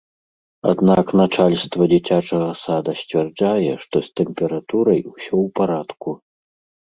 [0.69, 6.09] Аднак начальства дзіцячага сада сцвярджае, што з тэмпературай усё ў парадку.